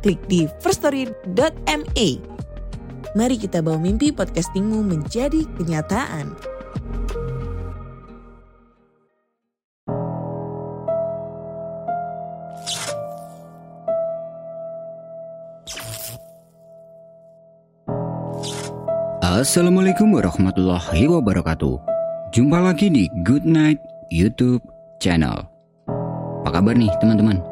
[0.00, 2.08] klik di firststory.me.
[3.10, 6.34] Mari kita bawa mimpi podcastingmu menjadi kenyataan.
[19.40, 21.80] Assalamualaikum warahmatullahi wabarakatuh.
[22.30, 23.80] Jumpa lagi di Good Night
[24.12, 24.60] YouTube
[25.00, 25.48] channel.
[26.44, 27.49] Apa kabar nih teman-teman?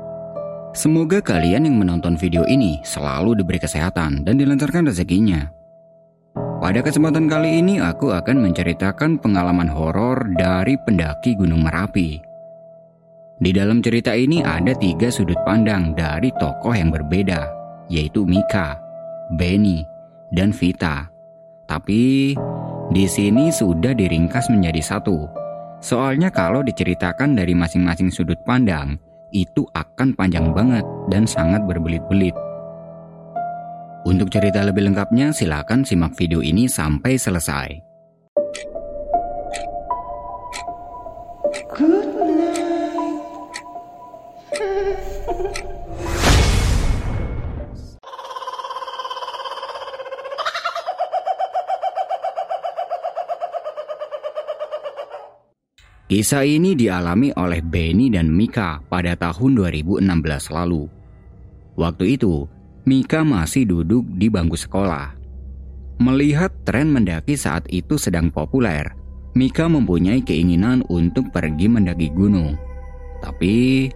[0.78, 5.50] Semoga kalian yang menonton video ini selalu diberi kesehatan dan dilancarkan rezekinya.
[6.62, 12.22] Pada kesempatan kali ini aku akan menceritakan pengalaman horor dari pendaki Gunung Merapi.
[13.42, 17.50] Di dalam cerita ini ada tiga sudut pandang dari tokoh yang berbeda,
[17.90, 18.78] yaitu Mika,
[19.34, 19.82] Benny,
[20.30, 21.10] dan Vita.
[21.66, 22.38] Tapi
[22.94, 25.26] di sini sudah diringkas menjadi satu.
[25.82, 28.94] Soalnya kalau diceritakan dari masing-masing sudut pandang,
[29.32, 32.34] itu akan panjang banget dan sangat berbelit-belit.
[34.08, 37.68] Untuk cerita lebih lengkapnya, silakan simak video ini sampai selesai.
[41.76, 42.07] Good
[56.08, 60.08] Kisah ini dialami oleh Benny dan Mika pada tahun 2016
[60.48, 60.88] lalu.
[61.76, 62.48] Waktu itu,
[62.88, 65.12] Mika masih duduk di bangku sekolah.
[66.00, 68.88] Melihat tren mendaki saat itu sedang populer,
[69.36, 72.56] Mika mempunyai keinginan untuk pergi mendaki gunung.
[73.20, 73.92] Tapi,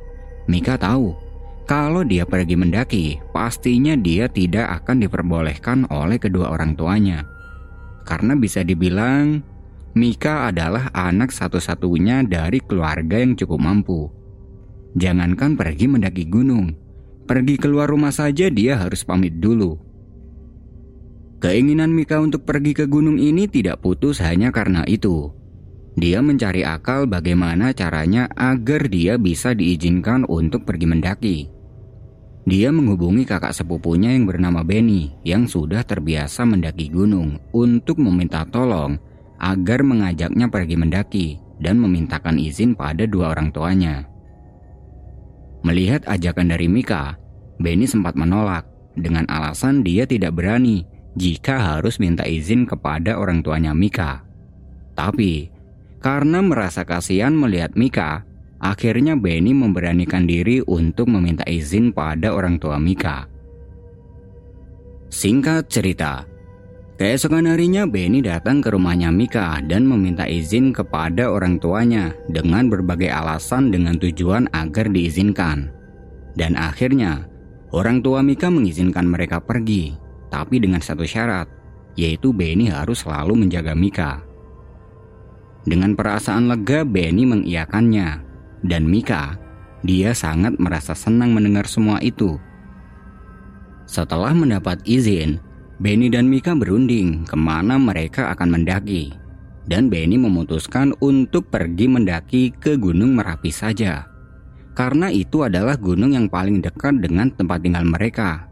[0.53, 1.17] Mika tahu
[1.65, 7.25] kalau dia pergi mendaki, pastinya dia tidak akan diperbolehkan oleh kedua orang tuanya.
[8.05, 9.41] Karena bisa dibilang
[9.93, 14.09] Mika adalah anak satu-satunya dari keluarga yang cukup mampu.
[14.97, 16.73] Jangankan pergi mendaki gunung,
[17.29, 19.77] pergi keluar rumah saja dia harus pamit dulu.
[21.45, 25.29] Keinginan Mika untuk pergi ke gunung ini tidak putus hanya karena itu.
[25.93, 31.39] Dia mencari akal bagaimana caranya agar dia bisa diizinkan untuk pergi mendaki.
[32.49, 39.12] Dia menghubungi kakak sepupunya yang bernama Benny yang sudah terbiasa mendaki gunung untuk meminta tolong
[39.43, 41.27] agar mengajaknya pergi mendaki
[41.59, 44.07] dan memintakan izin pada dua orang tuanya.
[45.67, 47.19] Melihat ajakan dari Mika,
[47.59, 50.87] Benny sempat menolak dengan alasan dia tidak berani
[51.19, 54.25] jika harus minta izin kepada orang tuanya Mika.
[54.95, 55.51] Tapi,
[56.03, 58.27] karena merasa kasihan melihat Mika,
[58.59, 63.31] akhirnya Benny memberanikan diri untuk meminta izin pada orang tua Mika.
[65.13, 66.25] Singkat cerita,
[67.03, 73.11] keesokan harinya Benny datang ke rumahnya Mika dan meminta izin kepada orang tuanya dengan berbagai
[73.11, 75.67] alasan dengan tujuan agar diizinkan.
[76.39, 77.27] Dan akhirnya,
[77.75, 79.99] orang tua Mika mengizinkan mereka pergi,
[80.31, 81.51] tapi dengan satu syarat,
[81.99, 84.23] yaitu Benny harus selalu menjaga Mika.
[85.67, 88.23] Dengan perasaan lega, Benny mengiyakannya,
[88.63, 89.43] dan Mika,
[89.83, 92.39] dia sangat merasa senang mendengar semua itu.
[93.91, 95.43] Setelah mendapat izin,
[95.83, 99.11] Benny dan Mika berunding ke mana mereka akan mendaki.
[99.67, 104.07] Dan Benny memutuskan untuk pergi mendaki ke Gunung Merapi saja.
[104.79, 108.47] Karena itu adalah gunung yang paling dekat dengan tempat tinggal mereka.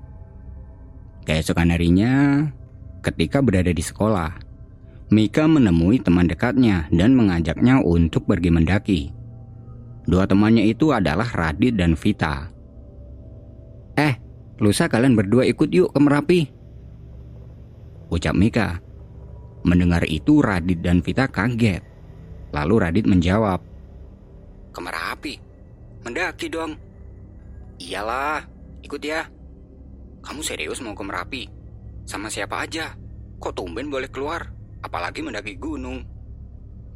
[1.23, 2.47] Keesokan harinya,
[2.99, 4.35] ketika berada di sekolah,
[5.15, 9.01] Mika menemui teman dekatnya dan mengajaknya untuk pergi mendaki.
[10.11, 12.51] Dua temannya itu adalah Radit dan Vita.
[13.95, 14.19] Eh,
[14.59, 16.60] lusa kalian berdua ikut yuk ke Merapi.
[18.11, 18.83] Ucap Mika.
[19.63, 21.79] Mendengar itu Radit dan Vita kaget.
[22.51, 23.63] Lalu Radit menjawab.
[24.75, 25.35] Ke Merapi?
[26.03, 26.75] Mendaki dong.
[27.79, 28.43] Iyalah,
[28.83, 29.31] ikut ya.
[30.27, 31.43] Kamu serius mau ke Merapi?
[32.03, 32.99] Sama siapa aja?
[33.39, 34.51] Kok tumben boleh keluar?
[34.83, 36.03] Apalagi mendaki gunung.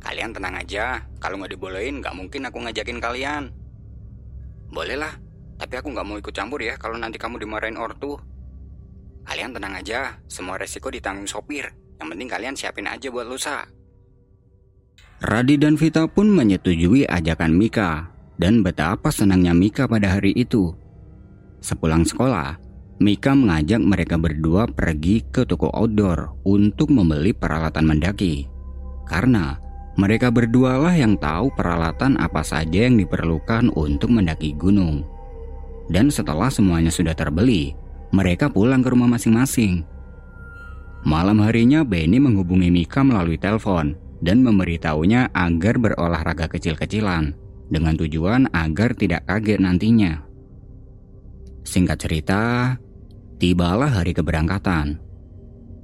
[0.03, 3.55] Kalian tenang aja, kalau nggak dibolehin nggak mungkin aku ngajakin kalian.
[4.69, 5.17] Bolehlah,
[5.57, 8.19] tapi aku nggak mau ikut campur ya kalau nanti kamu dimarahin ortu.
[9.25, 11.73] Kalian tenang aja, semua resiko ditanggung sopir.
[12.01, 13.65] Yang penting kalian siapin aja buat lusa.
[15.25, 20.77] Radi dan Vita pun menyetujui ajakan Mika dan betapa senangnya Mika pada hari itu.
[21.65, 22.61] Sepulang sekolah,
[23.01, 28.45] Mika mengajak mereka berdua pergi ke toko outdoor untuk membeli peralatan mendaki.
[29.09, 29.57] Karena
[29.97, 35.07] mereka berdualah yang tahu peralatan apa saja yang diperlukan untuk mendaki gunung.
[35.89, 37.77] Dan setelah semuanya sudah terbeli,
[38.15, 39.83] mereka pulang ke rumah masing-masing.
[41.05, 47.37] Malam harinya Benny menghubungi Mika melalui telepon dan memberitahunya agar berolahraga kecil-kecilan
[47.69, 50.25] dengan tujuan agar tidak kaget nantinya.
[51.67, 52.43] Singkat cerita,
[53.37, 55.03] tibalah hari keberangkatan.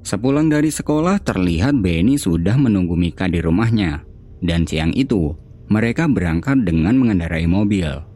[0.00, 4.00] Sepulang dari sekolah terlihat Benny sudah menunggu Mika di rumahnya
[4.41, 5.37] dan siang itu
[5.69, 8.09] mereka berangkat dengan mengendarai mobil.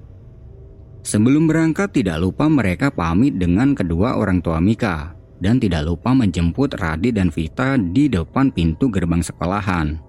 [1.04, 6.80] Sebelum berangkat tidak lupa mereka pamit dengan kedua orang tua Mika dan tidak lupa menjemput
[6.80, 10.00] Radit dan Vita di depan pintu gerbang sekolahan.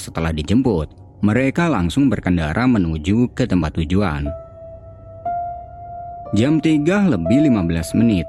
[0.00, 0.88] Setelah dijemput,
[1.20, 4.24] mereka langsung berkendara menuju ke tempat tujuan.
[6.32, 8.24] Jam 3 lebih 15 menit,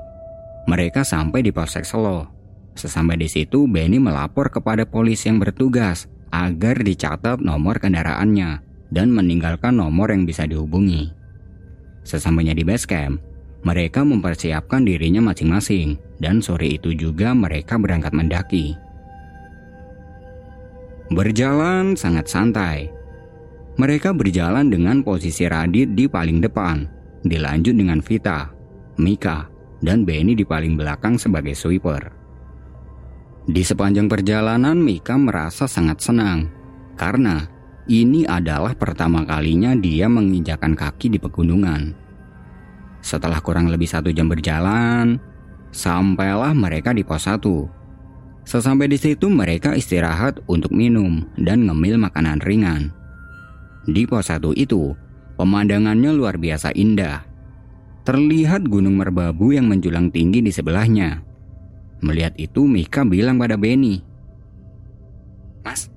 [0.68, 2.28] mereka sampai di Polsek Selo.
[2.76, 8.60] Sesampai di situ, Benny melapor kepada polisi yang bertugas agar dicatat nomor kendaraannya
[8.92, 11.23] dan meninggalkan nomor yang bisa dihubungi.
[12.04, 13.20] Sesampainya di base camp,
[13.64, 18.76] mereka mempersiapkan dirinya masing-masing dan sore itu juga mereka berangkat mendaki.
[21.12, 22.92] Berjalan sangat santai.
[23.80, 26.86] Mereka berjalan dengan posisi Radit di paling depan,
[27.26, 28.52] dilanjut dengan Vita,
[29.00, 29.50] Mika,
[29.82, 32.14] dan Benny di paling belakang sebagai sweeper.
[33.44, 36.48] Di sepanjang perjalanan Mika merasa sangat senang
[36.96, 37.44] karena
[37.90, 41.92] ini adalah pertama kalinya dia menginjakan kaki di pegunungan.
[43.04, 45.20] Setelah kurang lebih satu jam berjalan,
[45.76, 47.68] sampailah mereka di pos satu.
[48.48, 52.96] Sesampai di situ mereka istirahat untuk minum dan ngemil makanan ringan.
[53.84, 54.96] Di pos satu itu,
[55.36, 57.28] pemandangannya luar biasa indah.
[58.08, 61.24] Terlihat gunung merbabu yang menjulang tinggi di sebelahnya.
[62.04, 64.04] Melihat itu Mika bilang pada Benny,
[65.64, 65.88] Mas,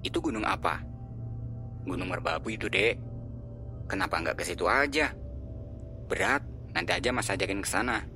[0.00, 0.89] itu gunung apa?
[1.90, 2.94] Gunung Merbabu itu, Dek.
[3.90, 5.10] Kenapa nggak ke situ aja?
[6.06, 8.06] Berat, nanti aja Mas ajakin ke sana.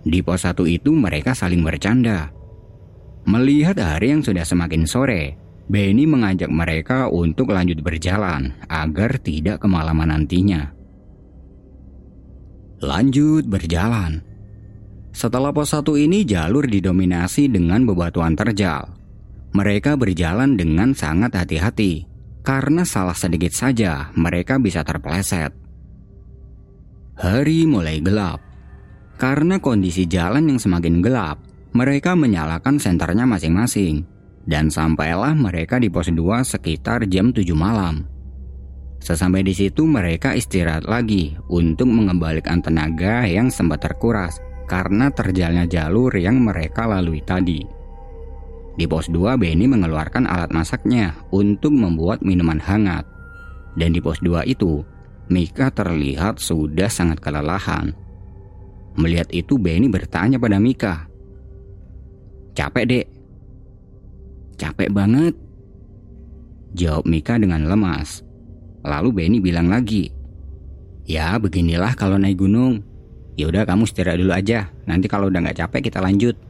[0.00, 2.32] Di pos satu itu mereka saling bercanda.
[3.28, 5.36] Melihat hari yang sudah semakin sore,
[5.68, 10.72] Benny mengajak mereka untuk lanjut berjalan agar tidak kemalaman nantinya.
[12.80, 14.24] Lanjut berjalan.
[15.12, 18.99] Setelah pos satu ini jalur didominasi dengan bebatuan terjal.
[19.50, 22.06] Mereka berjalan dengan sangat hati-hati,
[22.46, 25.50] karena salah sedikit saja mereka bisa terpeleset.
[27.18, 28.38] Hari mulai gelap.
[29.20, 31.42] Karena kondisi jalan yang semakin gelap,
[31.76, 34.06] mereka menyalakan senternya masing-masing.
[34.40, 38.08] Dan sampailah mereka di pos 2 sekitar jam 7 malam.
[39.00, 46.12] Sesampai di situ mereka istirahat lagi untuk mengembalikan tenaga yang sempat terkuras karena terjalnya jalur
[46.16, 47.79] yang mereka lalui tadi.
[48.78, 53.02] Di pos 2 Benny mengeluarkan alat masaknya untuk membuat minuman hangat.
[53.74, 54.82] Dan di pos 2 itu,
[55.30, 57.94] Mika terlihat sudah sangat kelelahan.
[58.98, 61.06] Melihat itu Benny bertanya pada Mika.
[62.58, 63.06] Capek dek?
[64.58, 65.34] Capek banget.
[66.74, 68.26] Jawab Mika dengan lemas.
[68.82, 70.10] Lalu Benny bilang lagi.
[71.06, 72.82] Ya beginilah kalau naik gunung.
[73.38, 74.68] Yaudah kamu istirahat dulu aja.
[74.84, 76.49] Nanti kalau udah gak capek kita lanjut.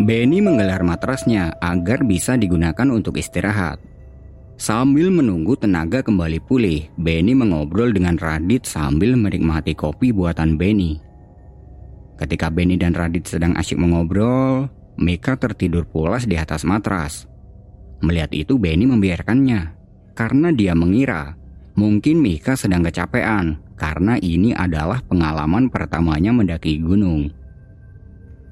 [0.00, 3.76] Benny menggelar matrasnya agar bisa digunakan untuk istirahat.
[4.56, 10.96] Sambil menunggu tenaga kembali pulih, Benny mengobrol dengan Radit sambil menikmati kopi buatan Benny.
[12.16, 17.28] Ketika Benny dan Radit sedang asyik mengobrol, Mika tertidur pulas di atas matras.
[18.00, 19.76] Melihat itu Benny membiarkannya,
[20.16, 21.36] karena dia mengira
[21.76, 27.39] mungkin Mika sedang kecapean karena ini adalah pengalaman pertamanya mendaki gunung.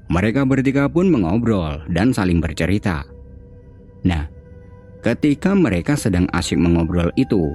[0.09, 3.05] Mereka bertiga pun mengobrol dan saling bercerita.
[4.01, 4.25] Nah,
[5.05, 7.53] ketika mereka sedang asyik mengobrol itu,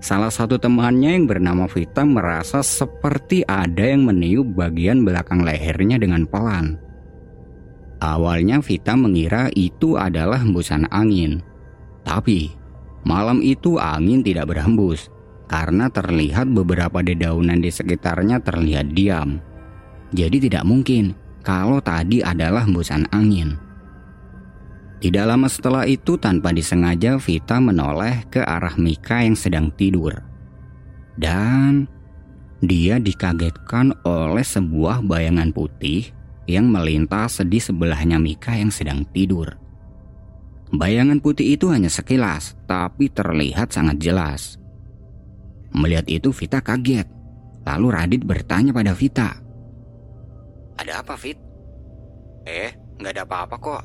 [0.00, 6.24] salah satu temannya yang bernama Vita merasa seperti ada yang meniup bagian belakang lehernya dengan
[6.24, 6.80] pelan.
[8.00, 11.44] Awalnya Vita mengira itu adalah hembusan angin.
[12.00, 12.48] Tapi,
[13.04, 15.12] malam itu angin tidak berhembus
[15.52, 19.36] karena terlihat beberapa dedaunan di sekitarnya terlihat diam.
[20.16, 21.12] Jadi tidak mungkin
[21.50, 23.58] kalau tadi adalah hembusan angin.
[25.02, 30.14] Tidak lama setelah itu tanpa disengaja Vita menoleh ke arah Mika yang sedang tidur.
[31.18, 31.90] Dan
[32.62, 36.14] dia dikagetkan oleh sebuah bayangan putih
[36.46, 39.58] yang melintas di sebelahnya Mika yang sedang tidur.
[40.70, 44.54] Bayangan putih itu hanya sekilas, tapi terlihat sangat jelas.
[45.74, 47.18] Melihat itu Vita kaget
[47.66, 49.49] Lalu Radit bertanya pada Vita.
[50.80, 51.36] Ada apa, Fit?
[52.48, 53.82] Eh, nggak ada apa-apa kok.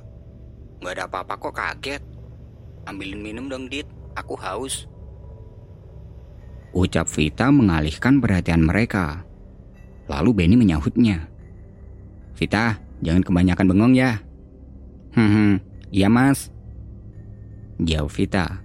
[0.80, 2.02] Nggak ada apa-apa kok kaget.
[2.88, 3.84] Ambilin minum dong, Dit.
[4.16, 4.88] Aku haus.
[6.72, 9.28] Ucap Vita mengalihkan perhatian mereka.
[10.08, 11.28] Lalu Benny menyahutnya.
[12.36, 14.24] Vita, jangan kebanyakan bengong ya.
[15.16, 15.60] Hmm,
[15.92, 16.52] iya mas.
[17.80, 18.64] Jauh Vita.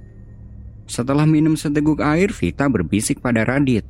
[0.87, 3.87] Setelah minum seteguk air, Vita berbisik pada Radit.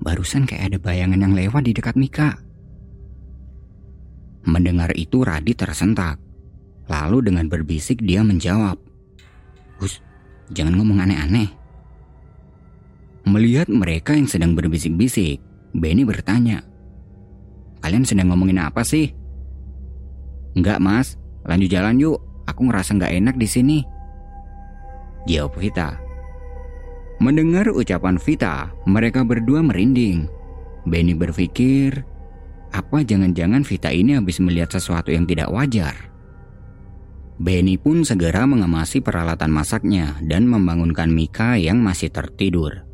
[0.00, 2.40] Barusan kayak ada bayangan yang lewat di dekat Mika.
[4.48, 6.16] Mendengar itu Radit tersentak.
[6.88, 8.80] Lalu dengan berbisik dia menjawab.
[9.78, 10.00] Hus,
[10.50, 11.52] jangan ngomong aneh-aneh.
[13.28, 15.38] Melihat mereka yang sedang berbisik-bisik,
[15.76, 16.64] Benny bertanya.
[17.84, 19.12] Kalian sedang ngomongin apa sih?
[20.56, 22.18] Enggak mas, lanjut jalan yuk.
[22.48, 23.78] Aku ngerasa nggak enak di sini.
[25.30, 26.09] Jawab Vita.
[27.20, 30.24] Mendengar ucapan Vita, mereka berdua merinding.
[30.88, 32.00] Benny berpikir,
[32.72, 36.08] apa jangan-jangan Vita ini habis melihat sesuatu yang tidak wajar?
[37.36, 42.88] Benny pun segera mengemasi peralatan masaknya dan membangunkan Mika yang masih tertidur.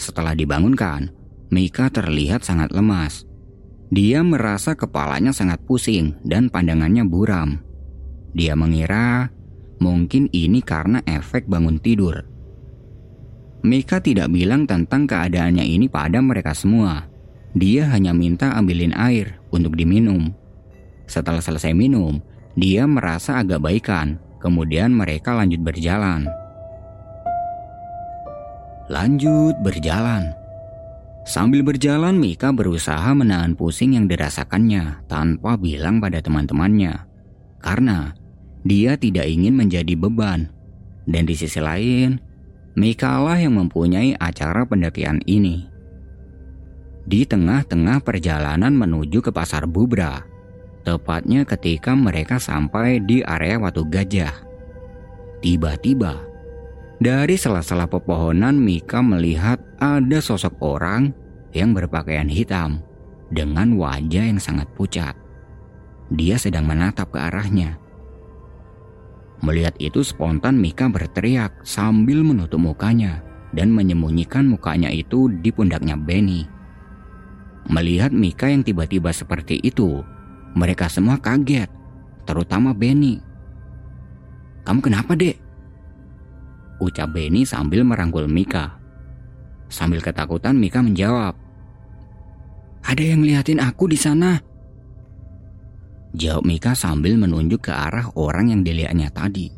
[0.00, 1.12] Setelah dibangunkan,
[1.52, 3.28] Mika terlihat sangat lemas.
[3.92, 7.60] Dia merasa kepalanya sangat pusing dan pandangannya buram.
[8.32, 9.28] Dia mengira
[9.80, 12.37] mungkin ini karena efek bangun tidur.
[13.66, 17.10] Mika tidak bilang tentang keadaannya ini pada mereka semua.
[17.58, 20.30] Dia hanya minta ambilin air untuk diminum.
[21.10, 22.22] Setelah selesai minum,
[22.54, 24.20] dia merasa agak baikan.
[24.38, 26.30] Kemudian mereka lanjut berjalan.
[28.86, 30.30] Lanjut berjalan.
[31.26, 37.04] Sambil berjalan, Mika berusaha menahan pusing yang dirasakannya tanpa bilang pada teman-temannya.
[37.58, 38.14] Karena
[38.62, 40.48] dia tidak ingin menjadi beban.
[41.04, 42.16] Dan di sisi lain,
[42.76, 45.68] Mika lah yang mempunyai acara pendakian ini.
[47.08, 50.20] Di tengah-tengah perjalanan menuju ke pasar Bubra,
[50.84, 54.44] tepatnya ketika mereka sampai di area Watu Gajah.
[55.40, 56.20] Tiba-tiba,
[56.98, 61.14] dari sela-sela pepohonan Mika melihat ada sosok orang
[61.56, 62.84] yang berpakaian hitam
[63.32, 65.14] dengan wajah yang sangat pucat.
[66.12, 67.76] Dia sedang menatap ke arahnya.
[69.38, 73.22] Melihat itu spontan Mika berteriak sambil menutup mukanya
[73.54, 76.44] dan menyembunyikan mukanya itu di pundaknya Benny.
[77.70, 80.02] Melihat Mika yang tiba-tiba seperti itu,
[80.58, 81.70] mereka semua kaget,
[82.26, 83.20] terutama Benny.
[84.66, 85.38] Kamu kenapa, Dek?
[86.82, 88.74] Ucap Benny sambil merangkul Mika.
[89.68, 91.36] Sambil ketakutan Mika menjawab,
[92.82, 94.40] "Ada yang liatin aku di sana."
[96.18, 99.54] Jawab Mika sambil menunjuk ke arah orang yang dilihatnya tadi.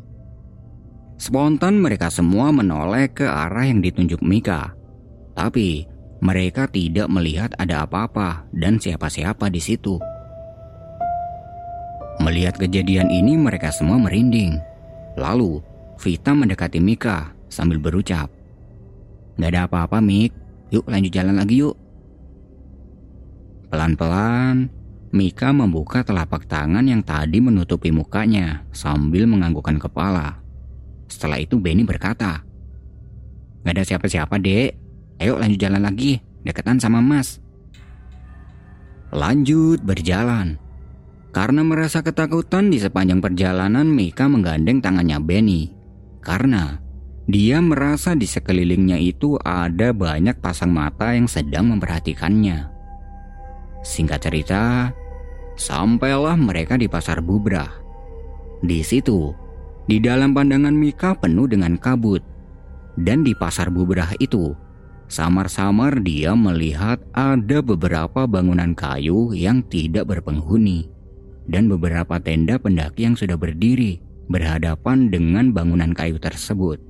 [1.17, 4.77] Spontan mereka semua menoleh ke arah yang ditunjuk Mika.
[5.33, 5.89] Tapi
[6.21, 9.97] mereka tidak melihat ada apa-apa dan siapa-siapa di situ.
[12.21, 14.61] Melihat kejadian ini mereka semua merinding.
[15.17, 15.65] Lalu
[15.97, 18.29] Vita mendekati Mika sambil berucap.
[19.41, 20.29] Gak ada apa-apa Mik,
[20.69, 21.73] yuk lanjut jalan lagi yuk.
[23.73, 24.80] Pelan-pelan
[25.11, 30.39] Mika membuka telapak tangan yang tadi menutupi mukanya sambil menganggukkan kepala.
[31.11, 32.47] Setelah itu Benny berkata,
[33.67, 34.71] Gak ada siapa-siapa dek,
[35.19, 37.43] ayo lanjut jalan lagi, deketan sama mas.
[39.11, 40.55] Lanjut berjalan.
[41.35, 45.75] Karena merasa ketakutan di sepanjang perjalanan Mika menggandeng tangannya Benny.
[46.23, 46.79] Karena
[47.27, 52.71] dia merasa di sekelilingnya itu ada banyak pasang mata yang sedang memperhatikannya.
[53.83, 54.93] Singkat cerita,
[55.61, 57.69] Sampailah mereka di pasar Bubra.
[58.65, 59.29] Di situ,
[59.85, 62.25] di dalam pandangan Mika penuh dengan kabut.
[62.97, 64.57] Dan di pasar Bubrah itu,
[65.05, 70.89] samar-samar dia melihat ada beberapa bangunan kayu yang tidak berpenghuni.
[71.45, 74.01] Dan beberapa tenda pendaki yang sudah berdiri
[74.33, 76.81] berhadapan dengan bangunan kayu tersebut.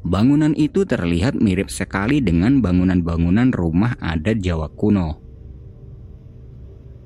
[0.00, 5.25] Bangunan itu terlihat mirip sekali dengan bangunan-bangunan rumah adat Jawa kuno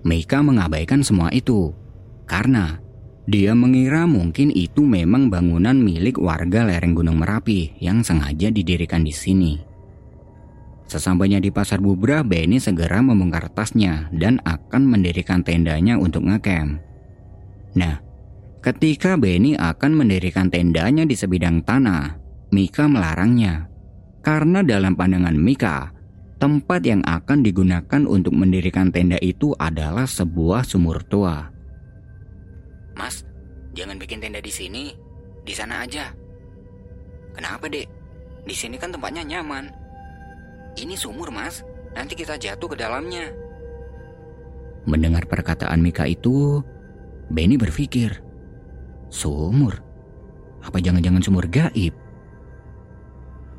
[0.00, 1.76] Meika mengabaikan semua itu
[2.24, 2.80] karena
[3.28, 9.12] dia mengira mungkin itu memang bangunan milik warga lereng Gunung Merapi yang sengaja didirikan di
[9.12, 9.52] sini.
[10.90, 16.82] Sesampainya di pasar Bubra, Benny segera membongkar tasnya dan akan mendirikan tendanya untuk ngecamp.
[17.78, 18.02] Nah,
[18.58, 22.18] ketika Benny akan mendirikan tendanya di sebidang tanah,
[22.50, 23.70] Mika melarangnya.
[24.26, 25.94] Karena dalam pandangan Mika,
[26.40, 31.52] Tempat yang akan digunakan untuk mendirikan tenda itu adalah sebuah sumur tua.
[32.96, 33.28] Mas,
[33.76, 34.96] jangan bikin tenda di sini.
[35.44, 36.08] Di sana aja.
[37.36, 37.84] Kenapa, Dek?
[38.48, 39.68] Di sini kan tempatnya nyaman.
[40.80, 41.60] Ini sumur mas,
[41.92, 43.28] nanti kita jatuh ke dalamnya.
[44.88, 46.64] Mendengar perkataan Mika itu,
[47.28, 48.24] Benny berpikir,
[49.12, 49.76] sumur?
[50.64, 51.92] Apa jangan-jangan sumur gaib?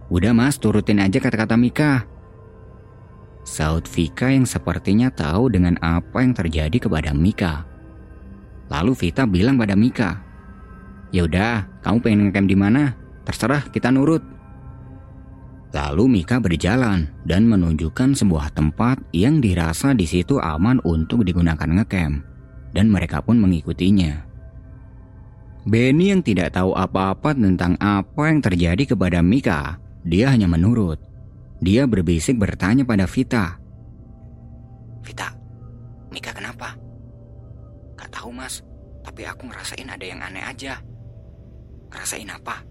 [0.10, 2.11] Udah mas, turutin aja kata-kata Mika.
[3.42, 7.66] Saud Vika yang sepertinya tahu dengan apa yang terjadi kepada Mika.
[8.70, 10.22] Lalu Vita bilang pada Mika,
[11.10, 12.84] "Ya udah, kamu pengen ngecamp di mana?
[13.28, 14.24] Terserah, kita nurut."
[15.72, 22.24] Lalu Mika berjalan dan menunjukkan sebuah tempat yang dirasa di situ aman untuk digunakan ngecamp,
[22.72, 24.28] dan mereka pun mengikutinya.
[25.62, 31.11] Benny yang tidak tahu apa-apa tentang apa yang terjadi kepada Mika, dia hanya menurut.
[31.62, 33.62] Dia berbisik bertanya pada Vita.
[35.06, 35.30] Vita,
[36.10, 36.74] Mika kenapa?
[38.02, 38.66] Gak tahu mas,
[39.06, 40.82] tapi aku ngerasain ada yang aneh aja.
[41.94, 42.66] Ngerasain apa?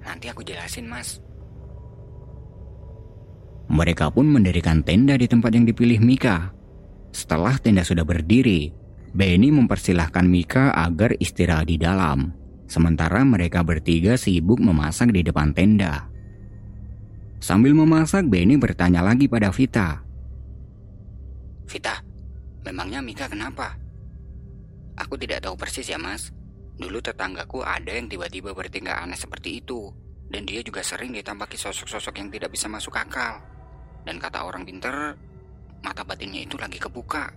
[0.00, 1.20] Nanti aku jelasin mas.
[3.68, 6.56] Mereka pun mendirikan tenda di tempat yang dipilih Mika.
[7.12, 8.72] Setelah tenda sudah berdiri,
[9.12, 12.32] Benny mempersilahkan Mika agar istirahat di dalam.
[12.64, 16.08] Sementara mereka bertiga sibuk memasak di depan tenda.
[17.38, 20.02] Sambil memasak, Benny bertanya lagi pada Vita.
[21.70, 22.02] Vita,
[22.66, 23.78] memangnya Mika kenapa?
[24.98, 26.34] Aku tidak tahu persis ya mas.
[26.74, 29.94] Dulu tetanggaku ada yang tiba-tiba bertingkah aneh seperti itu.
[30.28, 33.40] Dan dia juga sering ditampaki sosok-sosok yang tidak bisa masuk akal.
[34.02, 35.14] Dan kata orang pinter,
[35.80, 37.30] mata batinnya itu lagi kebuka.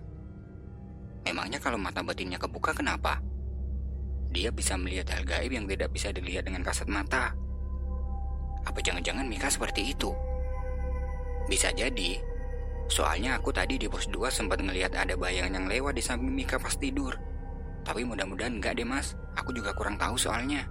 [1.22, 3.22] Memangnya kalau mata batinnya kebuka kenapa?
[4.32, 7.36] Dia bisa melihat hal gaib yang tidak bisa dilihat dengan kasat mata.
[8.66, 10.14] Apa jangan-jangan Mika seperti itu?
[11.50, 12.18] Bisa jadi.
[12.86, 16.60] Soalnya aku tadi di pos 2 sempat ngelihat ada bayangan yang lewat di samping Mika
[16.60, 17.16] pas tidur.
[17.82, 20.68] Tapi mudah-mudahan enggak deh mas, aku juga kurang tahu soalnya.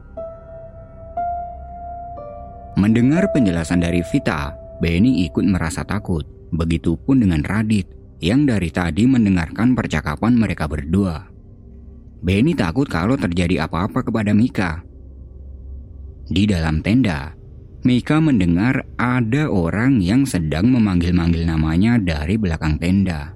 [2.80, 6.24] Mendengar penjelasan dari Vita, Benny ikut merasa takut.
[6.52, 7.88] Begitupun dengan Radit
[8.24, 11.28] yang dari tadi mendengarkan percakapan mereka berdua.
[12.22, 14.86] Benny takut kalau terjadi apa-apa kepada Mika.
[16.32, 17.34] Di dalam tenda,
[17.82, 23.34] Mika mendengar ada orang yang sedang memanggil-manggil namanya dari belakang tenda.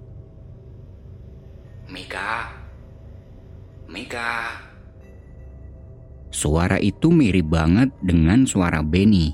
[1.90, 2.54] Mika,
[3.90, 4.62] Mika.
[6.30, 9.34] Suara itu mirip banget dengan suara Benny.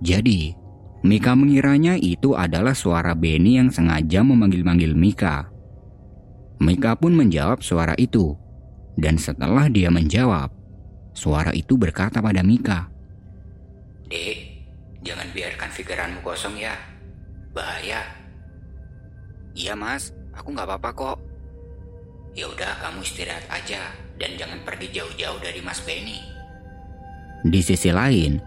[0.00, 0.56] Jadi,
[1.04, 5.52] Mika mengiranya itu adalah suara Benny yang sengaja memanggil-manggil Mika.
[6.64, 8.32] Mika pun menjawab suara itu.
[8.96, 10.48] Dan setelah dia menjawab,
[11.16, 12.89] suara itu berkata pada Mika,
[14.10, 14.38] Dek,
[15.06, 16.74] jangan biarkan pikiranmu kosong ya.
[17.54, 18.02] Bahaya.
[19.54, 21.18] Iya mas, aku nggak apa-apa kok.
[22.34, 26.18] Ya udah kamu istirahat aja dan jangan pergi jauh-jauh dari Mas Benny.
[27.46, 28.38] Di sisi lain,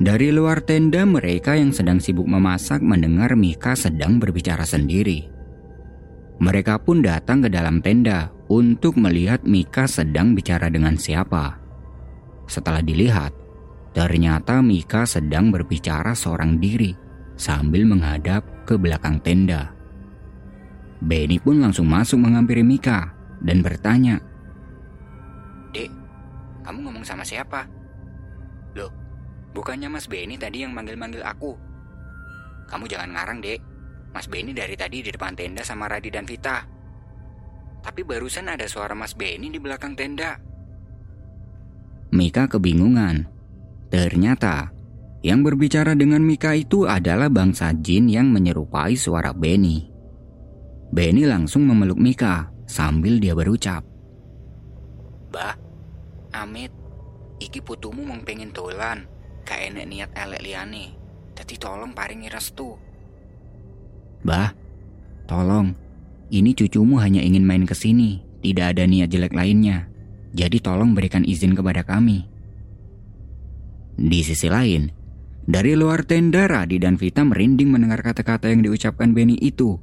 [0.00, 5.28] dari luar tenda mereka yang sedang sibuk memasak mendengar Mika sedang berbicara sendiri.
[6.40, 11.60] Mereka pun datang ke dalam tenda untuk melihat Mika sedang bicara dengan siapa.
[12.50, 13.32] Setelah dilihat,
[13.92, 16.96] ternyata Mika sedang berbicara seorang diri
[17.36, 19.72] sambil menghadap ke belakang tenda.
[21.02, 24.22] Benny pun langsung masuk menghampiri Mika dan bertanya,
[25.72, 25.90] Dek,
[26.62, 27.66] kamu ngomong sama siapa?
[28.76, 29.02] Loh,
[29.52, 31.52] Bukannya Mas Benny tadi yang manggil-manggil aku.
[32.72, 33.60] Kamu jangan ngarang, Dek.
[34.12, 36.64] Mas Benny dari tadi di depan tenda sama Radi dan Vita.
[37.84, 40.40] Tapi barusan ada suara Mas Benny di belakang tenda.
[42.12, 43.28] Mika kebingungan.
[43.92, 44.72] Ternyata
[45.20, 49.84] yang berbicara dengan Mika itu adalah bangsa jin yang menyerupai suara Benny.
[50.88, 53.84] Benny langsung memeluk Mika sambil dia berucap.
[55.28, 55.60] Bah,
[56.32, 56.72] Amit,
[57.36, 59.04] iki putumu mau pengen tolan.
[59.44, 60.96] Gak enek niat elek liane.
[61.36, 62.72] Jadi tolong paringi restu.
[64.24, 64.56] Bah,
[65.28, 65.76] tolong.
[66.32, 69.84] Ini cucumu hanya ingin main ke sini, tidak ada niat jelek lainnya.
[70.32, 72.31] Jadi tolong berikan izin kepada kami.
[73.96, 74.88] Di sisi lain,
[75.42, 79.76] dari luar tenda Radi dan Vita merinding mendengar kata-kata yang diucapkan Benny itu.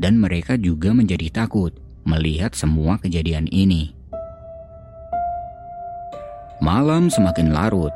[0.00, 1.70] Dan mereka juga menjadi takut
[2.02, 3.94] melihat semua kejadian ini.
[6.58, 7.94] Malam semakin larut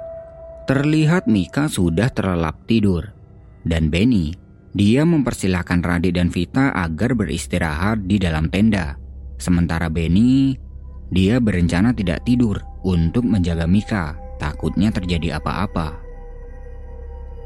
[0.67, 3.15] Terlihat Mika sudah terlelap tidur.
[3.63, 4.35] Dan Benny,
[4.75, 8.99] dia mempersilahkan Radit dan Vita agar beristirahat di dalam tenda.
[9.39, 10.59] Sementara Benny,
[11.07, 16.01] dia berencana tidak tidur untuk menjaga Mika, takutnya terjadi apa-apa.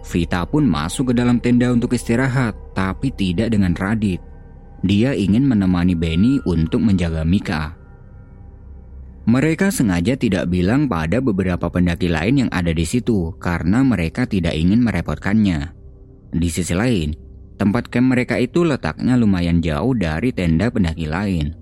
[0.01, 4.21] Vita pun masuk ke dalam tenda untuk istirahat, tapi tidak dengan Radit.
[4.81, 7.77] Dia ingin menemani Benny untuk menjaga Mika.
[9.29, 14.57] Mereka sengaja tidak bilang pada beberapa pendaki lain yang ada di situ karena mereka tidak
[14.57, 15.77] ingin merepotkannya.
[16.33, 17.13] Di sisi lain,
[17.61, 21.53] Tempat camp mereka itu letaknya lumayan jauh dari tenda pendaki lain.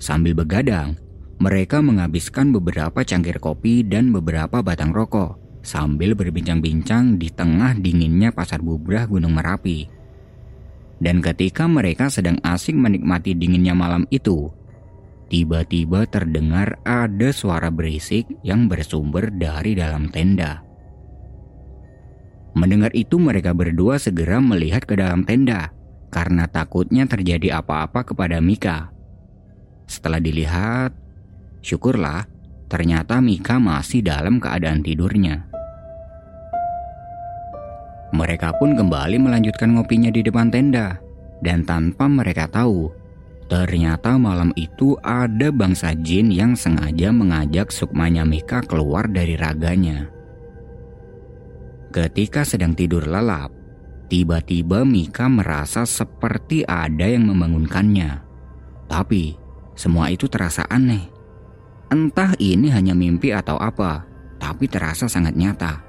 [0.00, 0.96] Sambil begadang,
[1.38, 8.58] mereka menghabiskan beberapa cangkir kopi dan beberapa batang rokok sambil berbincang-bincang di tengah dinginnya pasar
[8.58, 9.86] bubrah Gunung Merapi.
[10.98, 14.50] Dan ketika mereka sedang asik menikmati dinginnya malam itu,
[15.30, 20.66] tiba-tiba terdengar ada suara berisik yang bersumber dari dalam tenda.
[22.58, 25.70] Mendengar itu mereka berdua segera melihat ke dalam tenda
[26.10, 28.90] karena takutnya terjadi apa-apa kepada Mika.
[29.86, 30.90] Setelah dilihat,
[31.60, 32.26] syukurlah
[32.68, 35.48] ternyata Mika masih dalam keadaan tidurnya.
[38.12, 40.96] Mereka pun kembali melanjutkan ngopinya di depan tenda
[41.44, 42.88] dan tanpa mereka tahu,
[43.52, 50.08] ternyata malam itu ada bangsa jin yang sengaja mengajak Sukmanya Mika keluar dari raganya.
[51.88, 53.48] Ketika sedang tidur lelap,
[54.12, 58.24] tiba-tiba Mika merasa seperti ada yang membangunkannya.
[58.88, 59.36] Tapi,
[59.76, 61.17] semua itu terasa aneh.
[61.88, 64.04] Entah ini hanya mimpi atau apa,
[64.36, 65.80] tapi terasa sangat nyata.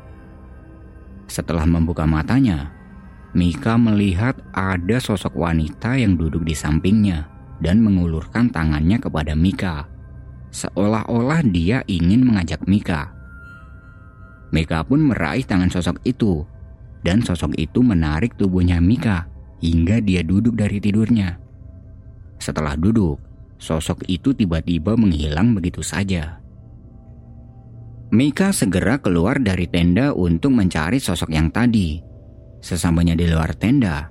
[1.28, 2.72] Setelah membuka matanya,
[3.36, 7.30] Mika melihat ada sosok wanita yang duduk di sampingnya
[7.62, 9.86] dan mengulurkan tangannya kepada Mika.
[10.50, 13.20] Seolah-olah dia ingin mengajak Mika
[14.50, 16.42] Mika pun meraih tangan sosok itu,
[17.06, 19.30] dan sosok itu menarik tubuhnya Mika
[19.62, 21.38] hingga dia duduk dari tidurnya.
[22.42, 23.22] Setelah duduk,
[23.60, 26.40] sosok itu tiba-tiba menghilang begitu saja.
[28.10, 32.02] Mika segera keluar dari tenda untuk mencari sosok yang tadi.
[32.58, 34.10] Sesampainya di luar tenda,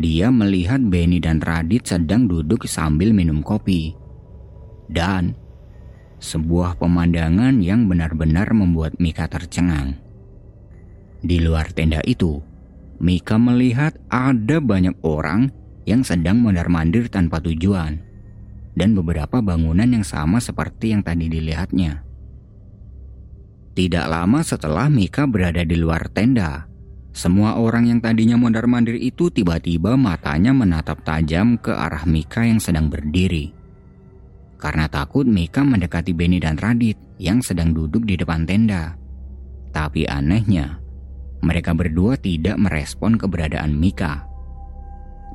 [0.00, 3.92] dia melihat Benny dan Radit sedang duduk sambil minum kopi.
[4.88, 5.36] Dan
[6.24, 10.00] sebuah pemandangan yang benar-benar membuat Mika tercengang.
[11.20, 12.40] Di luar tenda itu,
[12.96, 15.52] Mika melihat ada banyak orang
[15.84, 18.03] yang sedang mondar-mandir tanpa tujuan
[18.74, 22.02] dan beberapa bangunan yang sama seperti yang tadi dilihatnya.
[23.74, 26.70] Tidak lama setelah Mika berada di luar tenda,
[27.10, 32.86] semua orang yang tadinya mondar-mandir itu tiba-tiba matanya menatap tajam ke arah Mika yang sedang
[32.86, 33.64] berdiri
[34.64, 38.96] karena takut Mika mendekati Benny dan Radit yang sedang duduk di depan tenda.
[39.76, 40.80] Tapi anehnya,
[41.44, 44.24] mereka berdua tidak merespon keberadaan Mika.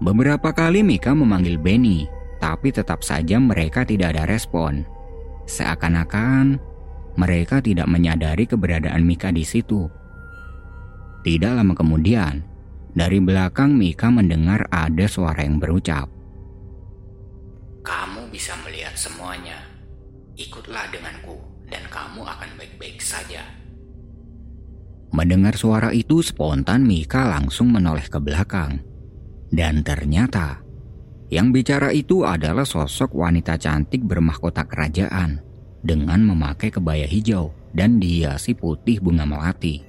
[0.02, 4.88] Beberapa kali Mika memanggil Benny, tapi tetap saja mereka tidak ada respon.
[5.46, 6.60] Seakan-akan
[7.20, 9.92] mereka tidak menyadari keberadaan Mika di situ.
[11.20, 12.40] Tidak lama kemudian,
[12.96, 16.08] dari belakang Mika mendengar ada suara yang berucap.
[17.84, 19.60] Kamu bisa melihat semuanya.
[20.40, 21.36] Ikutlah denganku
[21.68, 23.44] dan kamu akan baik-baik saja.
[25.12, 28.80] Mendengar suara itu spontan Mika langsung menoleh ke belakang.
[29.50, 30.62] Dan ternyata
[31.30, 35.42] yang bicara itu adalah sosok wanita cantik bermahkota kerajaan
[35.86, 39.86] dengan memakai kebaya hijau dan dihiasi putih bunga melati.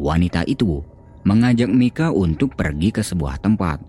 [0.00, 0.80] Wanita itu
[1.28, 3.84] mengajak Mika untuk pergi ke sebuah tempat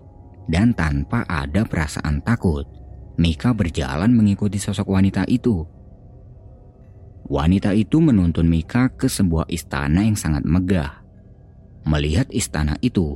[0.50, 2.68] dan tanpa ada perasaan takut,
[3.16, 5.64] Mika berjalan mengikuti sosok wanita itu.
[7.30, 11.00] Wanita itu menuntun Mika ke sebuah istana yang sangat megah.
[11.86, 13.14] Melihat istana itu,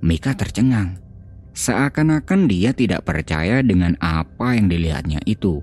[0.00, 1.09] Mika tercengang.
[1.50, 5.58] Seakan-akan dia tidak percaya dengan apa yang dilihatnya itu.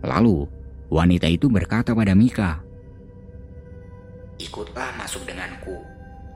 [0.00, 0.48] Lalu,
[0.88, 2.64] wanita itu berkata pada Mika,
[4.40, 5.84] Ikutlah masuk denganku,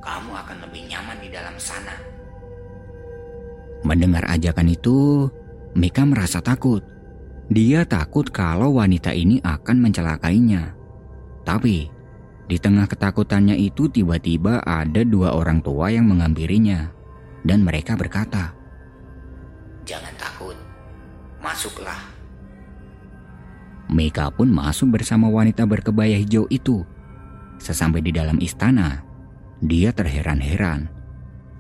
[0.05, 1.97] kamu akan lebih nyaman di dalam sana.
[3.85, 5.29] Mendengar ajakan itu,
[5.73, 6.85] Mika merasa takut.
[7.49, 10.73] Dia takut kalau wanita ini akan mencelakainya.
[11.45, 11.89] Tapi,
[12.49, 16.94] di tengah ketakutannya itu tiba-tiba ada dua orang tua yang menghampirinya.
[17.45, 18.57] Dan mereka berkata,
[19.85, 20.57] Jangan takut,
[21.45, 22.01] masuklah.
[23.93, 26.81] Mika pun masuk bersama wanita berkebaya hijau itu.
[27.61, 29.05] Sesampai di dalam istana,
[29.61, 30.89] dia terheran-heran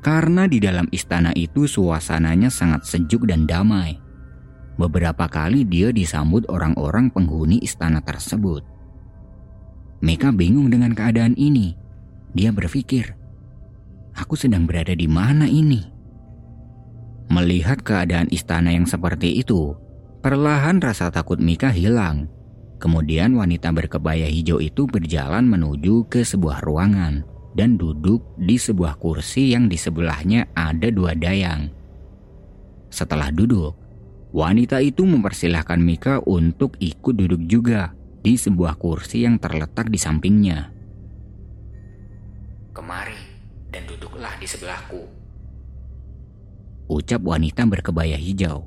[0.04, 3.96] karena di dalam istana itu suasananya sangat sejuk dan damai.
[4.76, 8.60] Beberapa kali dia disambut orang-orang penghuni istana tersebut.
[10.04, 11.72] Meka bingung dengan keadaan ini.
[12.36, 13.16] Dia berpikir,
[14.14, 15.82] aku sedang berada di mana ini?
[17.30, 19.74] Melihat keadaan istana yang seperti itu,
[20.22, 22.30] perlahan rasa takut Mika hilang.
[22.78, 27.24] Kemudian wanita berkebaya hijau itu berjalan menuju ke sebuah ruangan
[27.56, 31.72] dan duduk di sebuah kursi yang di sebelahnya ada dua dayang.
[32.92, 33.72] Setelah duduk,
[34.36, 40.70] wanita itu mempersilahkan Mika untuk ikut duduk juga di sebuah kursi yang terletak di sampingnya.
[42.74, 43.23] Kemari
[44.24, 45.00] duduklah di sebelahku.
[46.88, 48.64] ucap wanita berkebaya hijau.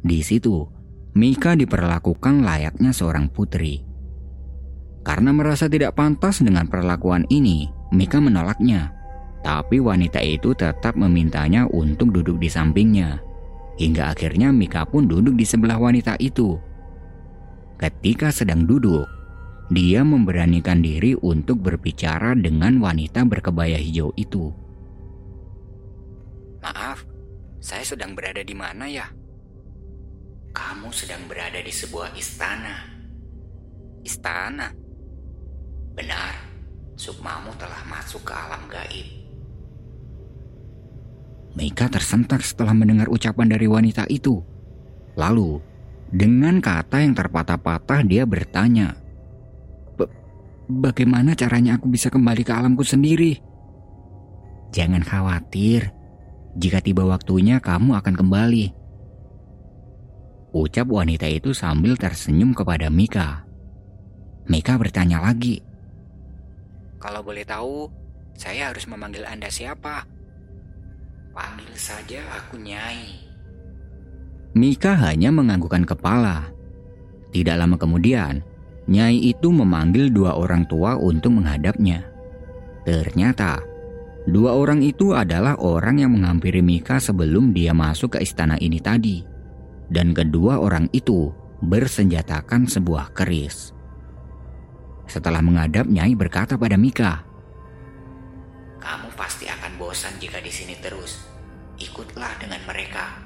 [0.00, 0.64] Di situ,
[1.12, 3.84] Mika diperlakukan layaknya seorang putri.
[5.04, 8.92] Karena merasa tidak pantas dengan perlakuan ini, Mika menolaknya.
[9.44, 13.20] Tapi wanita itu tetap memintanya untuk duduk di sampingnya.
[13.76, 16.56] Hingga akhirnya Mika pun duduk di sebelah wanita itu.
[17.80, 19.08] Ketika sedang duduk,
[19.68, 24.48] dia memberanikan diri untuk berbicara dengan wanita berkebaya hijau itu.
[26.64, 27.04] Maaf,
[27.60, 29.04] saya sedang berada di mana ya?
[30.56, 32.96] Kamu sedang berada di sebuah istana.
[34.02, 34.72] Istana?
[35.92, 36.34] Benar,
[36.98, 39.06] Sukmamu telah masuk ke alam gaib.
[41.54, 44.40] Meika tersentak setelah mendengar ucapan dari wanita itu.
[45.14, 45.62] Lalu,
[46.08, 48.94] dengan kata yang terpatah-patah dia bertanya,
[50.68, 53.40] Bagaimana caranya aku bisa kembali ke alamku sendiri?
[54.68, 55.96] Jangan khawatir,
[56.60, 58.76] jika tiba waktunya kamu akan kembali.
[60.52, 63.48] Ucap wanita itu sambil tersenyum kepada Mika.
[64.44, 65.64] Mika bertanya lagi.
[67.00, 67.88] Kalau boleh tahu,
[68.36, 70.04] saya harus memanggil Anda siapa?
[71.32, 73.24] Panggil saja aku Nyai.
[74.52, 76.48] Mika hanya menganggukkan kepala.
[77.32, 78.40] Tidak lama kemudian,
[78.88, 82.08] Nyai itu memanggil dua orang tua untuk menghadapnya.
[82.88, 83.60] Ternyata,
[84.24, 89.20] dua orang itu adalah orang yang menghampiri Mika sebelum dia masuk ke istana ini tadi.
[89.92, 91.28] Dan kedua orang itu
[91.60, 93.76] bersenjatakan sebuah keris.
[95.04, 97.24] Setelah menghadap, Nyai berkata pada Mika,
[98.80, 101.28] Kamu pasti akan bosan jika di sini terus.
[101.76, 103.20] Ikutlah dengan mereka.